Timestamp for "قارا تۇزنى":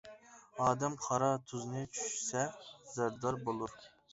1.03-1.83